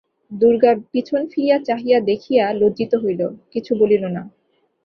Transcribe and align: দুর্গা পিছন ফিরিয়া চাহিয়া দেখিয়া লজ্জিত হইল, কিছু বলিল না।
দুর্গা 0.31 0.71
পিছন 0.91 1.21
ফিরিয়া 1.31 1.57
চাহিয়া 1.67 1.99
দেখিয়া 2.01 2.45
লজ্জিত 2.53 2.93
হইল, 2.95 3.21
কিছু 3.53 3.71
বলিল 3.75 4.03
না। 4.07 4.21